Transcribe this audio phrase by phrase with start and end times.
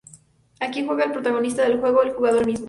[0.59, 2.59] Aquí entra el protagonista del juego: el jugador mismo.